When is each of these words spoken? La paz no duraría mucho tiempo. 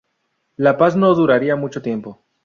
La 0.57 0.79
paz 0.79 0.95
no 0.95 1.13
duraría 1.13 1.55
mucho 1.55 1.83
tiempo. 1.83 2.23